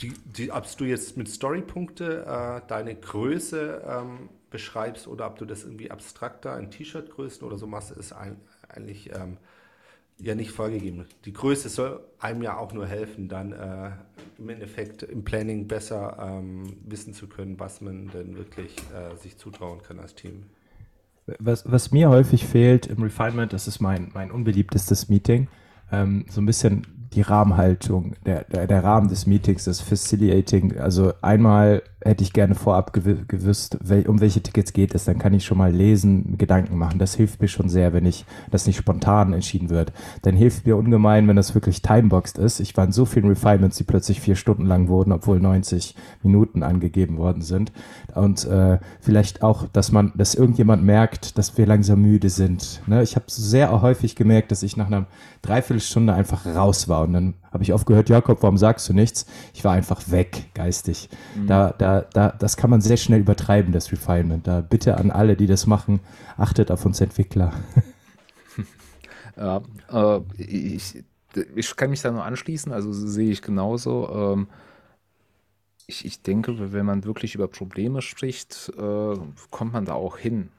[0.00, 5.44] Die, die, ob du jetzt mit Storypunkte äh, deine Größe ähm, beschreibst oder ob du
[5.44, 8.36] das irgendwie abstrakter in T-Shirt-Größen oder so machst, ist ein,
[8.68, 9.36] eigentlich ähm,
[10.18, 11.06] ja nicht vorgegeben.
[11.24, 13.90] Die Größe soll einem ja auch nur helfen, dann äh,
[14.38, 19.36] im Endeffekt im Planning besser ähm, wissen zu können, was man denn wirklich äh, sich
[19.36, 20.44] zutrauen kann als Team.
[21.38, 25.48] Was, was mir häufig fehlt im Refinement, das ist mein, mein unbeliebtestes Meeting,
[25.92, 30.78] ähm, so ein bisschen die Rahmenhaltung, der, der, der Rahmen des Meetings, das Facilitating.
[30.78, 35.04] Also einmal hätte ich gerne vorab gewusst, wel, um welche Tickets geht es.
[35.04, 36.98] Dann kann ich schon mal lesen, Gedanken machen.
[36.98, 39.92] Das hilft mir schon sehr, wenn ich das nicht spontan entschieden wird.
[40.22, 42.60] Dann hilft mir ungemein, wenn das wirklich timeboxed ist.
[42.60, 46.62] Ich war in so vielen Refinements, die plötzlich vier Stunden lang wurden, obwohl 90 Minuten
[46.62, 47.72] angegeben worden sind.
[48.14, 52.80] Und äh, vielleicht auch, dass man, dass irgendjemand merkt, dass wir langsam müde sind.
[52.86, 53.02] Ne?
[53.02, 55.06] Ich habe sehr häufig gemerkt, dass ich nach einer
[55.42, 56.97] Dreiviertelstunde einfach raus war.
[57.02, 59.26] Und dann habe ich oft gehört, Jakob, warum sagst du nichts?
[59.54, 61.08] Ich war einfach weg, geistig.
[61.34, 61.46] Mhm.
[61.46, 64.46] Da, da, da, das kann man sehr schnell übertreiben, das Refinement.
[64.46, 66.00] Da bitte an alle, die das machen,
[66.36, 67.52] achtet auf uns Entwickler.
[69.38, 71.04] Ja, äh, ich,
[71.54, 74.08] ich kann mich da nur anschließen, also sehe ich genauso.
[74.12, 74.48] Ähm,
[75.86, 79.16] ich, ich denke, wenn man wirklich über Probleme spricht, äh,
[79.50, 80.50] kommt man da auch hin.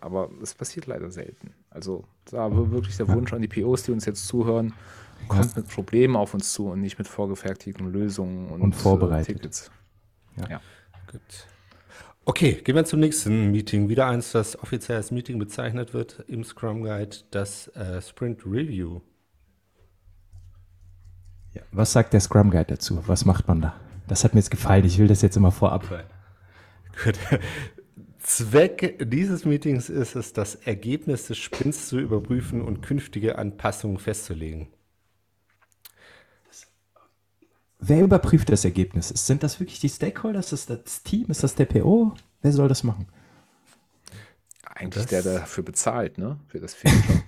[0.00, 1.52] Aber es passiert leider selten.
[1.70, 4.72] Also da wirklich der Wunsch an die POs, die uns jetzt zuhören,
[5.26, 9.30] kommt mit Problemen auf uns zu und nicht mit vorgefertigten Lösungen und, und vorbereitet.
[9.30, 9.70] Äh, Tickets.
[10.36, 10.48] Ja.
[10.48, 10.60] ja.
[11.10, 11.20] Gut.
[12.24, 13.88] Okay, gehen wir zum nächsten Meeting.
[13.88, 19.00] Wieder eins, das offiziell als Meeting bezeichnet wird im Scrum Guide, das äh, Sprint Review.
[21.54, 23.02] Ja, was sagt der Scrum Guide dazu?
[23.06, 23.74] Was macht man da?
[24.08, 24.84] Das hat mir jetzt gefallen.
[24.84, 26.06] Ich will das jetzt immer vorab hören.
[27.02, 27.18] Gut.
[28.18, 34.68] Zweck dieses Meetings ist es, das Ergebnis des Sprints zu überprüfen und künftige Anpassungen festzulegen.
[37.80, 39.08] Wer überprüft das Ergebnis?
[39.08, 40.52] Sind das wirklich die Stakeholders?
[40.52, 41.26] Ist das das Team?
[41.28, 42.12] Ist das der PO?
[42.42, 43.06] Wer soll das machen?
[44.64, 46.38] Eigentlich das, der, der dafür bezahlt, ne?
[46.48, 47.22] Für das Feature.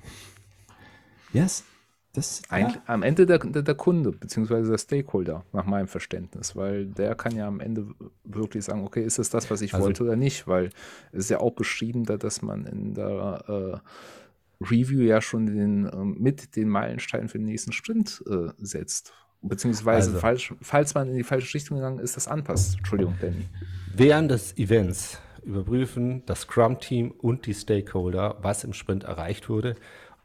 [1.32, 1.64] yes.
[2.12, 2.74] Das, ja.
[2.86, 7.36] Am Ende der, der, der, Kunde, beziehungsweise der Stakeholder, nach meinem Verständnis, weil der kann
[7.36, 7.86] ja am Ende
[8.24, 10.70] wirklich sagen, okay, ist es das, was ich also, wollte oder nicht, weil
[11.12, 15.96] es ist ja auch beschrieben, dass man in der äh, Review ja schon den, äh,
[16.04, 19.12] mit den Meilensteinen für den nächsten Sprint äh, setzt.
[19.42, 22.76] Beziehungsweise, also, falsch, falls man in die falsche Richtung gegangen ist, das anpasst.
[22.76, 23.48] Entschuldigung, Danny.
[23.94, 29.76] Während des Events überprüfen das Scrum-Team und die Stakeholder, was im Sprint erreicht wurde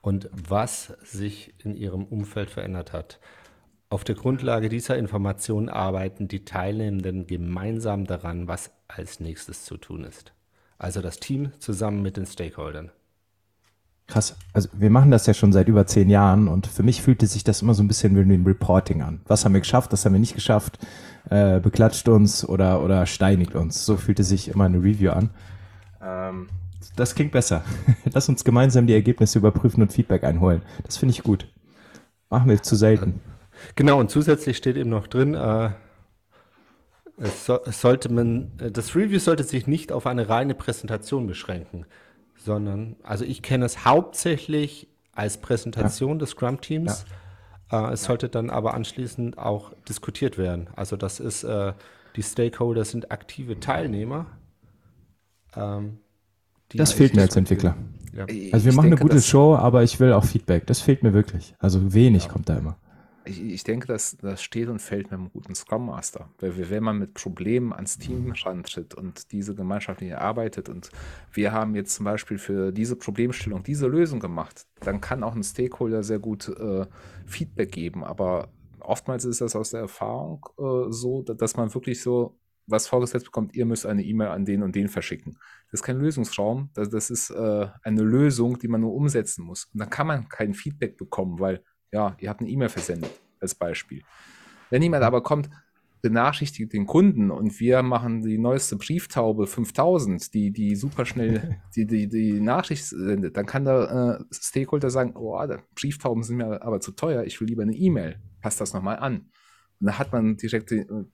[0.02, 3.20] und was sich in ihrem Umfeld verändert hat.
[3.90, 10.04] Auf der Grundlage dieser Informationen arbeiten die Teilnehmenden gemeinsam daran, was als nächstes zu tun
[10.04, 10.34] ist.
[10.78, 12.92] Also das Team zusammen mit den Stakeholdern.
[14.08, 14.36] Krass.
[14.54, 17.44] Also wir machen das ja schon seit über zehn Jahren und für mich fühlte sich
[17.44, 19.22] das immer so ein bisschen wie ein Reporting an.
[19.26, 20.78] Was haben wir geschafft, was haben wir nicht geschafft,
[21.30, 23.84] äh, beklatscht uns oder, oder steinigt uns.
[23.86, 25.32] So fühlte sich immer eine Review an.
[26.04, 26.48] Ähm,
[26.96, 27.64] das klingt besser.
[28.14, 30.62] Lass uns gemeinsam die Ergebnisse überprüfen und Feedback einholen.
[30.84, 31.48] Das finde ich gut.
[32.30, 33.22] Machen wir zu selten.
[33.76, 35.70] Genau, und zusätzlich steht eben noch drin, äh,
[37.18, 41.86] es, so, sollte man, das Review sollte sich nicht auf eine reine Präsentation beschränken
[42.46, 46.18] sondern, also ich kenne es hauptsächlich als Präsentation ja.
[46.20, 47.06] des Scrum-Teams.
[47.72, 47.90] Ja.
[47.90, 48.08] Äh, es ja.
[48.08, 50.70] sollte dann aber anschließend auch diskutiert werden.
[50.76, 51.74] Also das ist, äh,
[52.16, 54.28] die Stakeholder sind aktive Teilnehmer.
[55.56, 55.98] Ähm,
[56.74, 57.76] das fehlt mir als Entwickler.
[58.52, 60.66] Also wir machen denke, eine gute Show, aber ich will auch Feedback.
[60.68, 61.54] Das fehlt mir wirklich.
[61.60, 62.78] Also wenig kommt da immer
[63.26, 66.30] ich, ich denke, dass das steht und fällt mit einem guten Scrum Master.
[66.40, 70.90] Weil wenn man mit Problemen ans Team rantritt und diese gemeinschaftlich erarbeitet und
[71.32, 75.44] wir haben jetzt zum Beispiel für diese Problemstellung diese Lösung gemacht, dann kann auch ein
[75.44, 76.86] Stakeholder sehr gut äh,
[77.26, 78.04] Feedback geben.
[78.04, 83.26] Aber oftmals ist das aus der Erfahrung äh, so, dass man wirklich so was vorgesetzt
[83.26, 85.38] bekommt, ihr müsst eine E-Mail an den und den verschicken.
[85.72, 89.66] Das ist kein Lösungsraum, das, das ist äh, eine Lösung, die man nur umsetzen muss.
[89.74, 91.64] Und dann kann man kein Feedback bekommen, weil
[91.96, 94.02] ja, ihr habt eine E-Mail versendet, als Beispiel.
[94.70, 95.50] Wenn jemand aber kommt,
[96.02, 101.88] benachrichtigt den Kunden und wir machen die neueste Brieftaube 5000, die, die super schnell die,
[101.88, 105.40] die, die Nachricht sendet, dann kann der äh, Stakeholder sagen, oh,
[105.74, 109.30] Brieftauben sind mir aber zu teuer, ich will lieber eine E-Mail, passt das nochmal an.
[109.80, 111.12] Und dann hat man direkt den,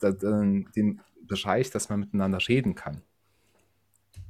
[0.76, 3.02] den Bereich, dass man miteinander reden kann.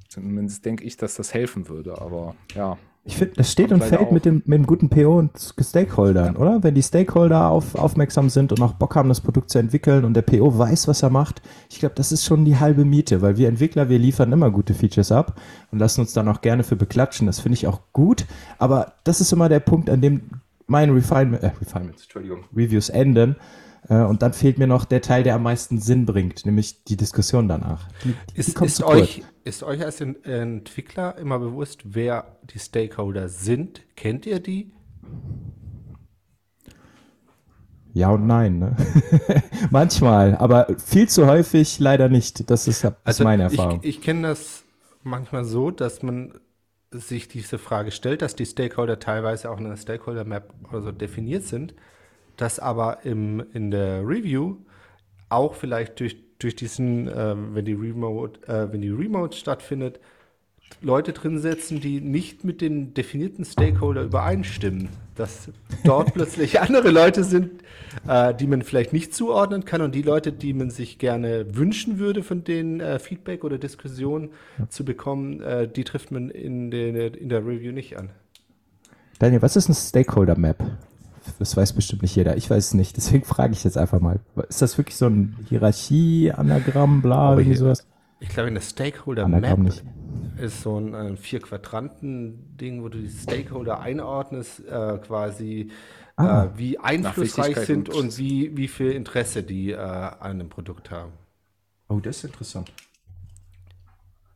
[0.09, 4.11] Zumindest denke ich, dass das helfen würde, aber ja, Ich finde, das steht und fällt
[4.11, 6.61] mit dem, mit dem guten PO und Stakeholdern, oder?
[6.61, 10.13] Wenn die Stakeholder auf, aufmerksam sind und auch Bock haben, das Produkt zu entwickeln und
[10.13, 13.37] der PO weiß, was er macht, ich glaube, das ist schon die halbe Miete, weil
[13.37, 15.39] wir Entwickler, wir liefern immer gute Features ab
[15.71, 17.25] und lassen uns dann auch gerne für beklatschen.
[17.25, 18.25] Das finde ich auch gut,
[18.59, 20.21] aber das ist immer der Punkt, an dem
[20.67, 23.35] meine Refinement, äh, Refinements, Entschuldigung, Reviews enden.
[23.89, 26.97] Äh, und dann fehlt mir noch der Teil, der am meisten Sinn bringt, nämlich die
[26.97, 27.87] Diskussion danach.
[28.03, 33.81] Die, die ist, ist euch, ist euch als Entwickler immer bewusst, wer die Stakeholder sind?
[33.95, 34.71] Kennt ihr die?
[37.93, 38.59] Ja und nein.
[38.59, 38.75] Ne?
[39.69, 42.49] manchmal, aber viel zu häufig leider nicht.
[42.49, 43.79] Das ist, das also meine Erfahrung.
[43.81, 44.63] Ich, ich kenne das
[45.03, 46.33] manchmal so, dass man
[46.91, 50.91] sich diese Frage stellt, dass die Stakeholder teilweise auch in der Stakeholder Map oder so
[50.91, 51.73] definiert sind,
[52.37, 54.57] dass aber im, in der Review
[55.29, 59.99] auch vielleicht durch, durch diesen, äh, wenn die Remote, äh, wenn die Remote stattfindet,
[60.79, 64.89] Leute drin setzen, die nicht mit den definierten Stakeholder übereinstimmen.
[65.15, 65.49] Dass
[65.83, 67.61] dort plötzlich andere Leute sind,
[68.07, 71.99] äh, die man vielleicht nicht zuordnen kann und die Leute, die man sich gerne wünschen
[71.99, 74.29] würde, von denen äh, Feedback oder Diskussion
[74.69, 78.09] zu bekommen, äh, die trifft man in, den, in der Review nicht an.
[79.19, 80.57] Daniel, was ist ein Stakeholder Map?
[81.39, 82.35] Das weiß bestimmt nicht jeder.
[82.37, 82.97] Ich weiß es nicht.
[82.97, 84.19] Deswegen frage ich jetzt einfach mal.
[84.49, 87.87] Ist das wirklich so ein Hierarchie-Anagramm, bla, irgendwie sowas?
[88.19, 89.83] Ich glaube, in der Stakeholder Map nicht
[90.41, 95.71] ist so ein, ein Vier-Quadranten-Ding, wo du die Stakeholder einordnest, äh, quasi
[96.15, 100.91] ah, äh, wie einflussreich sind und, wie, wie viel Interesse die äh, an dem Produkt
[100.91, 101.13] haben.
[101.89, 102.71] Oh, das ist interessant.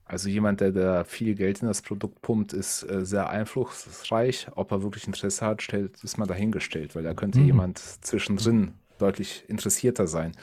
[0.06, 4.48] Also jemand, der da viel Geld in das Produkt pumpt, ist äh, sehr einflussreich.
[4.56, 7.46] Ob er wirklich Interesse hat, stellt, ist mal dahingestellt, weil da könnte mhm.
[7.46, 10.34] jemand zwischendrin deutlich interessierter sein.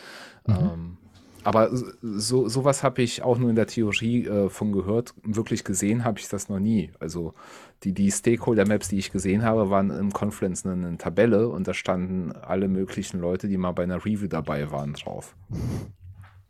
[0.46, 0.54] Mhm.
[0.54, 0.96] Ähm,
[1.44, 5.14] aber so sowas habe ich auch nur in der Theorie äh, von gehört.
[5.24, 6.90] Wirklich gesehen habe ich das noch nie.
[7.00, 7.34] Also
[7.82, 11.74] die, die Stakeholder-Maps, die ich gesehen habe, waren im Confluence eine, eine Tabelle und da
[11.74, 15.34] standen alle möglichen Leute, die mal bei einer Review dabei waren, drauf.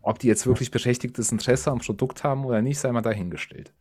[0.02, 3.72] Ob die jetzt wirklich berechtigtes Interesse am Produkt haben oder nicht, sei mal dahingestellt.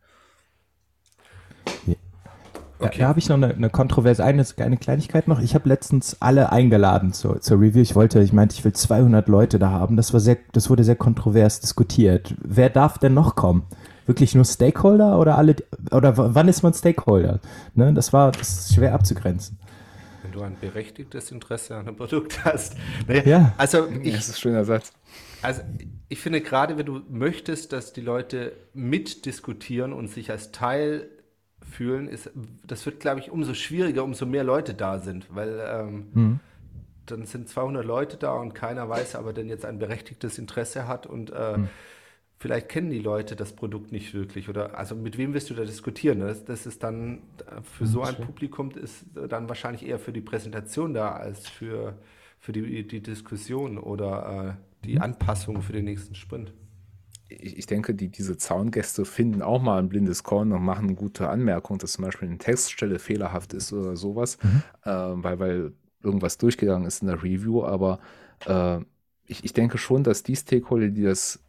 [2.86, 2.98] Okay.
[2.98, 5.40] Da habe ich noch eine, eine Kontroverse, eine, eine Kleinigkeit noch.
[5.40, 7.80] Ich habe letztens alle eingeladen zur, zur Review.
[7.80, 9.96] Ich wollte, ich meinte, ich will 200 Leute da haben.
[9.96, 12.34] Das war sehr, das wurde sehr kontrovers diskutiert.
[12.42, 13.64] Wer darf denn noch kommen?
[14.06, 15.54] Wirklich nur Stakeholder oder alle,
[15.92, 17.38] oder wann ist man Stakeholder?
[17.74, 19.58] Ne, das war, das ist schwer abzugrenzen.
[20.24, 22.74] Wenn du ein berechtigtes Interesse an einem Produkt hast.
[23.06, 23.52] Naja, ja.
[23.58, 24.92] Also ich, das ist ein schöner Satz.
[25.40, 25.62] Also
[26.12, 31.08] ich finde gerade, wenn du möchtest, dass die Leute mitdiskutieren und sich als Teil
[31.62, 32.30] fühlen, ist,
[32.66, 36.40] das wird, glaube ich, umso schwieriger, umso mehr Leute da sind, weil ähm, mhm.
[37.06, 41.06] dann sind 200 Leute da und keiner weiß, aber denn jetzt ein berechtigtes Interesse hat
[41.06, 41.70] und äh, mhm.
[42.38, 45.64] vielleicht kennen die Leute das Produkt nicht wirklich oder also mit wem wirst du da
[45.64, 46.20] diskutieren?
[46.20, 47.22] Das, das ist dann
[47.62, 51.94] für so ein Publikum ist dann wahrscheinlich eher für die Präsentation da als für,
[52.38, 54.98] für die, die Diskussion oder äh, die.
[54.98, 56.52] Anpassung für den nächsten Sprint
[57.40, 60.94] ich, ich denke, die, diese Zaungäste finden auch mal ein blindes Korn und machen eine
[60.94, 64.62] gute Anmerkung, dass zum Beispiel eine Textstelle fehlerhaft ist oder sowas, mhm.
[64.84, 67.64] äh, weil, weil irgendwas durchgegangen ist in der Review.
[67.64, 68.00] Aber
[68.46, 68.78] äh,
[69.26, 71.42] ich, ich denke schon, dass die Stakeholder, die das,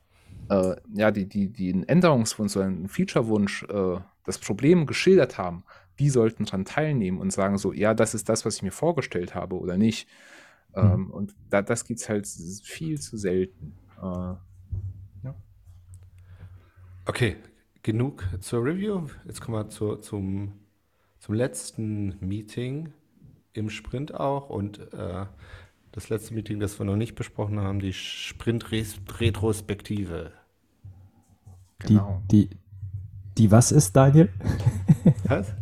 [0.49, 5.63] äh, ja, die, die, die einen Änderungswunsch oder einen Featurewunsch, äh, das Problem geschildert haben,
[5.99, 9.35] die sollten daran teilnehmen und sagen so, ja, das ist das, was ich mir vorgestellt
[9.35, 10.07] habe oder nicht.
[10.75, 10.81] Mhm.
[10.81, 13.73] Ähm, und da, das gibt es halt viel zu selten.
[14.01, 14.35] Äh,
[17.05, 17.35] Okay,
[17.81, 19.07] genug zur Review.
[19.25, 20.53] Jetzt kommen wir zu, zum,
[21.19, 22.93] zum letzten Meeting
[23.51, 25.25] im Sprint auch und äh,
[25.91, 30.31] das letzte Meeting, das wir noch nicht besprochen haben, die Sprint-Retrospektive.
[31.79, 32.23] Genau.
[32.31, 32.57] Die, die,
[33.37, 34.29] die was ist, Daniel?
[35.25, 35.53] Was?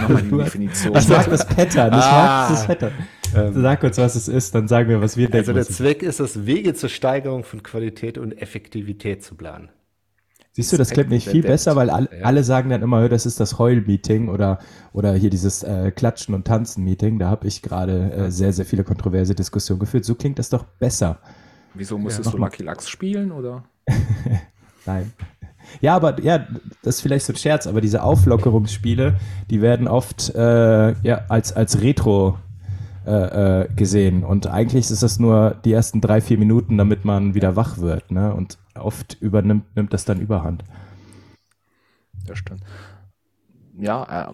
[0.00, 0.96] Nochmal die Definition.
[0.96, 1.92] Ich mag das Pattern.
[1.92, 2.92] Ich ah, mag das Pattern.
[3.34, 5.50] Ähm, Sag uns, was es ist, dann sagen wir, was wir denken.
[5.50, 9.70] Also der Zweck ist es, Wege zur Steigerung von Qualität und Effektivität zu planen.
[10.56, 12.24] Siehst du, das klingt nicht viel besser, weil alle, ja.
[12.24, 14.60] alle sagen dann immer, das ist das Heul-Meeting oder,
[14.92, 17.18] oder hier dieses äh, Klatschen- und Tanzen-Meeting.
[17.18, 20.04] Da habe ich gerade äh, sehr, sehr viele kontroverse Diskussionen geführt.
[20.04, 21.18] So klingt das doch besser.
[21.74, 23.64] Wieso musstest ja, du Lucky Lux spielen, oder?
[24.86, 25.12] Nein.
[25.80, 26.46] Ja, aber ja,
[26.82, 29.16] das ist vielleicht so ein Scherz, aber diese Auflockerungsspiele,
[29.50, 32.38] die werden oft äh, ja, als, als Retro
[33.06, 34.24] äh, äh, gesehen.
[34.24, 38.10] Und eigentlich ist das nur die ersten drei, vier Minuten, damit man wieder wach wird.
[38.10, 38.34] Ne?
[38.34, 40.64] Und oft übernimmt nimmt das dann überhand.
[42.26, 42.62] Das stimmt.
[43.78, 44.32] Ja, äh,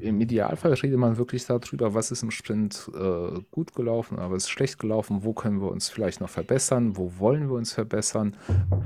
[0.00, 4.44] im Idealfall redet man wirklich darüber, was ist im Sprint äh, gut gelaufen, aber was
[4.44, 8.36] ist schlecht gelaufen, wo können wir uns vielleicht noch verbessern, wo wollen wir uns verbessern.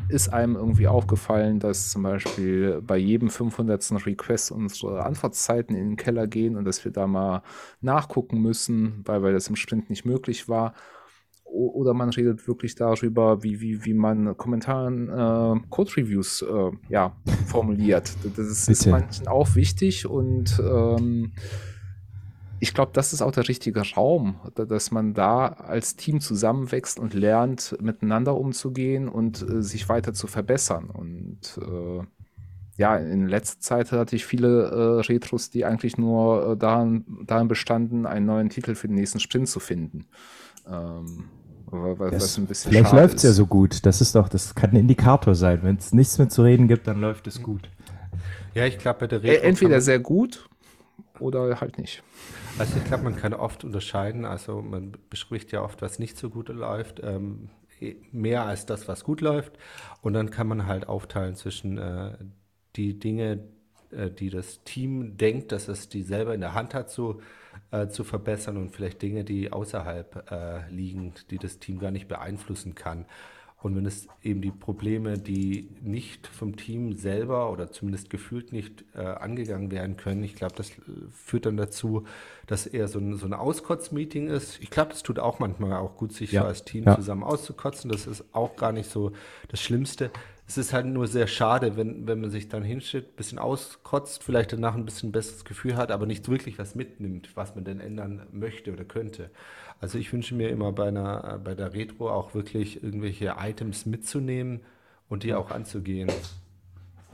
[0.09, 4.07] Ist einem irgendwie aufgefallen, dass zum Beispiel bei jedem 500.
[4.07, 7.43] Request unsere Antwortzeiten in den Keller gehen und dass wir da mal
[7.81, 10.75] nachgucken müssen, weil, weil das im Sprint nicht möglich war
[11.55, 18.13] oder man redet wirklich darüber, wie, wie, wie man Kommentaren, äh, Code-Reviews äh, ja, formuliert.
[18.37, 21.33] Das ist, ist, manchen auch wichtig und ähm,
[22.61, 27.13] ich glaube, das ist auch der richtige Raum, dass man da als Team zusammenwächst und
[27.13, 30.89] lernt, miteinander umzugehen und äh, sich weiter zu verbessern.
[30.89, 32.05] Und äh,
[32.77, 37.49] ja, in letzter Zeit hatte ich viele äh, Retros, die eigentlich nur äh, daran, daran
[37.49, 40.07] bestanden, einen neuen Titel für den nächsten Sprint zu finden.
[40.67, 41.29] Ähm,
[41.99, 43.85] was, das, was vielleicht läuft es ja so gut.
[43.87, 45.61] Das ist doch, das kann ein Indikator sein.
[45.63, 47.69] Wenn es nichts mehr zu reden gibt, dann läuft es gut.
[48.55, 50.49] Ja, ich glaube, bei der Retro Entweder sehr gut
[51.19, 52.03] oder halt nicht.
[52.59, 54.25] Also ich glaube, man kann oft unterscheiden.
[54.25, 57.49] Also man bespricht ja oft, was nicht so gut läuft, ähm,
[58.13, 59.59] mehr als das, was gut läuft.
[60.03, 62.17] Und dann kann man halt aufteilen zwischen äh,
[62.77, 63.41] die Dinge,
[63.91, 67.21] äh, die das Team denkt, dass es die selber in der Hand hat, so
[67.75, 72.07] äh, zu verbessern und vielleicht Dinge, die außerhalb äh, liegen, die das Team gar nicht
[72.07, 73.07] beeinflussen kann.
[73.65, 78.85] Und wenn es eben die Probleme, die nicht vom Team selber oder zumindest gefühlt nicht
[78.95, 82.05] äh, angegangen werden können, ich glaube, das äh, führt dann dazu,
[82.47, 84.61] dass eher so ein, so ein Auskotz-Meeting ist.
[84.61, 86.43] Ich glaube, das tut auch manchmal auch gut, sich ja.
[86.43, 86.95] so als Team ja.
[86.95, 87.91] zusammen auszukotzen.
[87.91, 89.13] Das ist auch gar nicht so
[89.49, 90.11] das Schlimmste.
[90.47, 94.23] Es ist halt nur sehr schade, wenn, wenn man sich dann hinstellt, ein bisschen auskotzt,
[94.23, 97.81] vielleicht danach ein bisschen besseres Gefühl hat, aber nicht wirklich was mitnimmt, was man denn
[97.81, 99.31] ändern möchte oder könnte.
[99.81, 104.61] Also ich wünsche mir immer bei, einer, bei der Retro auch wirklich irgendwelche Items mitzunehmen
[105.09, 106.11] und die auch anzugehen.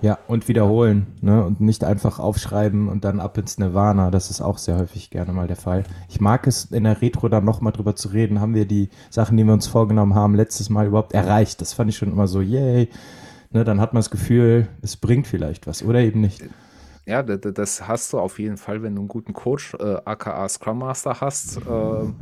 [0.02, 1.44] Ja, und wiederholen, ne?
[1.44, 4.10] Und nicht einfach aufschreiben und dann ab ins Nirvana.
[4.10, 5.84] Das ist auch sehr häufig gerne mal der Fall.
[6.08, 8.40] Ich mag es in der Retro dann nochmal drüber zu reden.
[8.40, 11.60] Haben wir die Sachen, die wir uns vorgenommen haben, letztes Mal überhaupt erreicht?
[11.60, 12.88] Das fand ich schon immer so, yay.
[13.50, 16.42] Ne, dann hat man das Gefühl, es bringt vielleicht was oder eben nicht.
[17.04, 20.78] Ja, das hast du auf jeden Fall, wenn du einen guten Coach, äh, aka Scrum
[20.78, 21.56] Master hast.
[21.56, 22.12] Äh,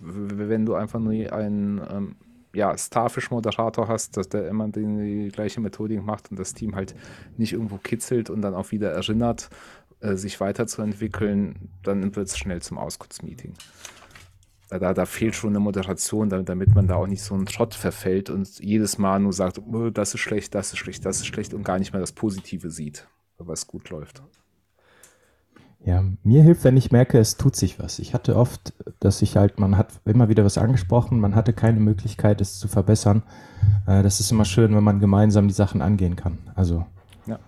[0.00, 2.16] wenn du einfach nur einen ähm,
[2.56, 6.94] ja, Starfish-Moderator hast, dass der immer die, die, gleiche Methodik macht und das Team halt
[7.36, 9.50] nicht irgendwo kitzelt und dann auch wieder erinnert,
[10.00, 13.52] äh, sich weiterzuentwickeln, dann wird es schnell zum Auskurzmeeting.
[14.70, 17.74] Da, da fehlt schon eine Moderation, damit, damit man da auch nicht so einen Trott
[17.74, 21.26] verfällt und jedes Mal nur sagt, oh, das ist schlecht, das ist schlecht, das ist
[21.26, 23.06] schlecht und gar nicht mehr das Positive sieht,
[23.38, 24.22] was gut läuft.
[25.86, 28.00] Ja, mir hilft, wenn ich merke, es tut sich was.
[28.00, 31.78] Ich hatte oft, dass ich halt, man hat immer wieder was angesprochen, man hatte keine
[31.78, 33.22] Möglichkeit, es zu verbessern.
[33.86, 36.38] Äh, das ist immer schön, wenn man gemeinsam die Sachen angehen kann.
[36.56, 36.84] Also,
[37.26, 37.38] ja.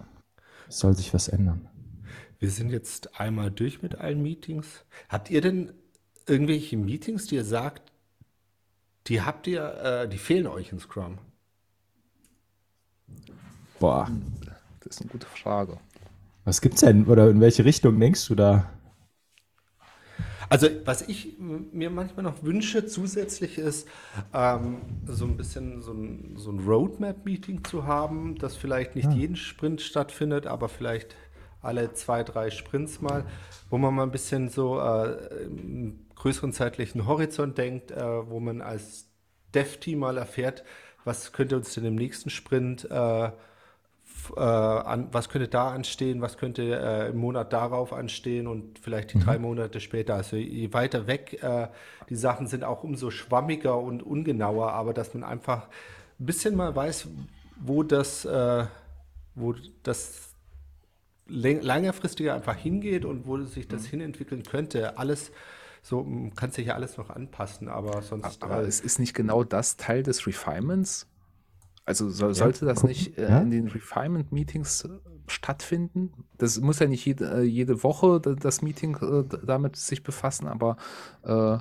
[0.69, 1.69] es soll sich was ändern.
[2.39, 4.85] Wir sind jetzt einmal durch mit allen Meetings.
[5.09, 5.73] Habt ihr denn
[6.25, 7.91] irgendwelche Meetings, die ihr sagt,
[9.09, 11.19] die habt ihr, äh, die fehlen euch in Scrum?
[13.81, 14.09] Boah,
[14.79, 15.79] das ist eine gute Frage.
[16.49, 17.05] Was gibt's denn?
[17.05, 18.71] Oder in welche Richtung denkst du da?
[20.49, 23.87] Also, was ich mir manchmal noch wünsche, zusätzlich ist,
[24.33, 29.13] ähm, so ein bisschen so ein, so ein Roadmap-Meeting zu haben, das vielleicht nicht ah.
[29.13, 31.17] jeden Sprint stattfindet, aber vielleicht
[31.61, 33.27] alle zwei, drei Sprints mal,
[33.69, 38.63] wo man mal ein bisschen so äh, einen größeren zeitlichen Horizont denkt, äh, wo man
[38.63, 39.11] als
[39.55, 40.65] Dev-Team mal erfährt,
[41.05, 43.33] was könnte uns denn im nächsten Sprint äh,
[44.37, 49.13] äh, an, was könnte da anstehen, was könnte äh, im Monat darauf anstehen und vielleicht
[49.13, 49.23] die mhm.
[49.23, 50.15] drei Monate später.
[50.15, 51.69] Also je weiter weg äh,
[52.09, 55.69] die Sachen sind, auch umso schwammiger und ungenauer, aber dass man einfach
[56.21, 57.09] ein bisschen mal weiß,
[57.61, 58.67] wo das, äh,
[59.35, 60.31] wo das
[61.27, 63.91] längerfristiger einfach hingeht und wo sich das mhm.
[63.91, 64.99] hinentwickeln könnte.
[64.99, 65.33] Alles
[65.83, 68.43] so kann sich ja alles noch anpassen, aber sonst.
[68.43, 71.08] Aber äh, es ist nicht genau das Teil des Refinements,
[71.89, 72.91] also so, sollte das gucken.
[72.91, 73.41] nicht äh, ja?
[73.41, 74.89] in den Refinement-Meetings äh,
[75.27, 76.13] stattfinden?
[76.37, 80.77] Das muss ja nicht jede, äh, jede Woche das Meeting äh, damit sich befassen, aber
[81.23, 81.57] äh,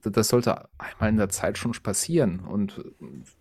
[0.00, 2.40] das sollte einmal in der Zeit schon passieren.
[2.40, 2.82] Und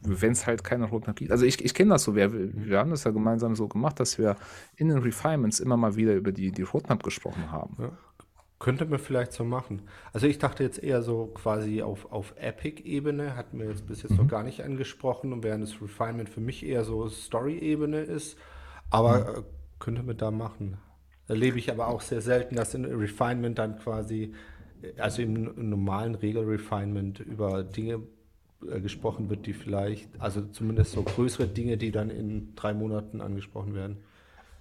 [0.01, 2.89] wenn es halt keine Roadmap gibt, also ich, ich kenne das so, wir, wir haben
[2.89, 4.35] das ja gemeinsam so gemacht, dass wir
[4.75, 7.77] in den Refinements immer mal wieder über die, die Roadmap gesprochen haben.
[7.79, 7.91] Ja.
[8.59, 9.81] Könnte man vielleicht so machen.
[10.13, 14.11] Also ich dachte jetzt eher so quasi auf, auf Epic-Ebene, hatten wir jetzt bis jetzt
[14.11, 14.17] mhm.
[14.17, 18.37] noch gar nicht angesprochen und während das Refinement für mich eher so Story-Ebene ist.
[18.89, 19.39] Aber mhm.
[19.39, 19.43] Äh,
[19.79, 20.77] könnte man da machen.
[21.27, 24.33] Erlebe ich aber auch sehr selten, dass in Refinement dann quasi,
[24.97, 28.01] also im normalen Regel-Refinement über Dinge
[28.69, 33.19] äh, gesprochen wird, die vielleicht, also zumindest so größere Dinge, die dann in drei Monaten
[33.19, 33.97] angesprochen werden.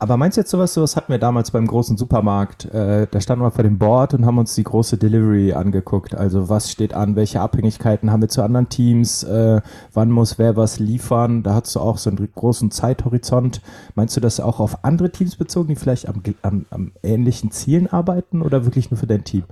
[0.02, 2.64] Aber meinst du jetzt sowas, sowas hatten wir damals beim großen Supermarkt?
[2.64, 6.16] Äh, da standen wir vor dem Board und haben uns die große Delivery angeguckt.
[6.16, 9.60] Also was steht an, welche Abhängigkeiten haben wir zu anderen Teams, äh,
[9.92, 11.44] wann muss wer was liefern?
[11.44, 13.60] Da hast du auch so einen großen Zeithorizont.
[13.94, 17.86] Meinst du das auch auf andere Teams bezogen, die vielleicht am, am, am ähnlichen Zielen
[17.86, 19.44] arbeiten oder wirklich nur für dein Team?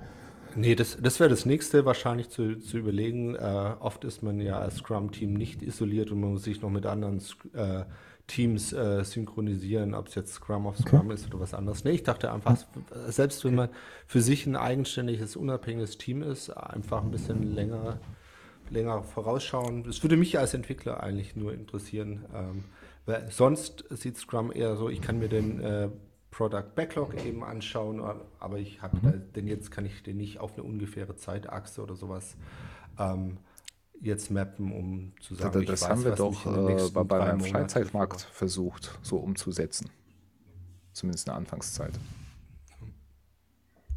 [0.57, 3.35] Nee, das, das wäre das nächste wahrscheinlich zu, zu überlegen.
[3.35, 6.85] Äh, oft ist man ja als Scrum-Team nicht isoliert und man muss sich noch mit
[6.85, 7.21] anderen
[7.53, 7.83] äh,
[8.27, 11.13] Teams äh, synchronisieren, ob es jetzt Scrum of Scrum okay.
[11.13, 11.83] ist oder was anderes.
[11.83, 12.57] Nee, ich dachte einfach,
[13.07, 13.69] selbst wenn man
[14.07, 17.99] für sich ein eigenständiges, unabhängiges Team ist, einfach ein bisschen länger,
[18.69, 19.83] länger vorausschauen.
[19.83, 22.25] Das würde mich als Entwickler eigentlich nur interessieren.
[22.33, 22.63] Ähm,
[23.05, 25.89] weil sonst sieht Scrum eher so, ich kann mir den äh,
[26.29, 28.01] Product Backlog eben anschauen,
[28.39, 29.33] aber ich habe mhm.
[29.35, 32.37] denn jetzt kann ich den nicht auf eine ungefähre Zeitachse oder sowas
[32.97, 33.37] ähm,
[34.01, 38.21] jetzt mappen, um zu sagen, das, das weiß, haben wir doch äh, bei beim Freizeitmarkt
[38.21, 39.89] versucht, so umzusetzen.
[40.93, 41.93] Zumindest in der Anfangszeit.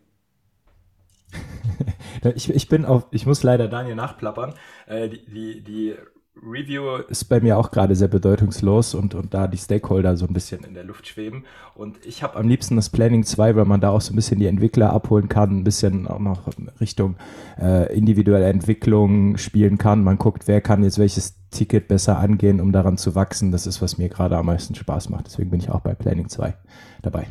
[2.36, 4.56] ich, ich bin auf, ich muss leider Daniel nachplappern.
[4.88, 5.95] Äh, die, die, die
[6.36, 10.34] Review ist bei mir auch gerade sehr bedeutungslos und, und da die Stakeholder so ein
[10.34, 11.44] bisschen in der Luft schweben.
[11.76, 14.40] Und ich habe am liebsten das Planning 2, weil man da auch so ein bisschen
[14.40, 17.18] die Entwickler abholen kann, ein bisschen auch noch Richtung
[17.60, 20.04] äh, individuelle Entwicklung spielen kann.
[20.04, 23.52] Man guckt, wer kann jetzt welches Ticket besser angehen, um daran zu wachsen.
[23.52, 25.28] Das ist, was mir gerade am meisten Spaß macht.
[25.28, 26.56] Deswegen bin ich auch bei Planning 2
[27.02, 27.28] dabei.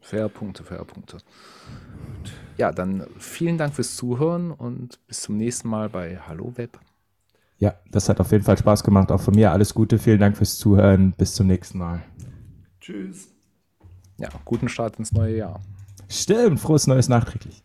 [0.00, 1.18] Fair Punkte, fair Punkte.
[2.56, 6.78] Ja, dann vielen Dank fürs Zuhören und bis zum nächsten Mal bei Hallo Web.
[7.58, 9.10] Ja, das hat auf jeden Fall Spaß gemacht.
[9.10, 9.98] Auch von mir alles Gute.
[9.98, 11.12] Vielen Dank fürs Zuhören.
[11.16, 12.02] Bis zum nächsten Mal.
[12.80, 13.28] Tschüss.
[14.18, 15.60] Ja, guten Start ins neue Jahr.
[16.08, 17.64] Stimmt, frohes Neues nachträglich.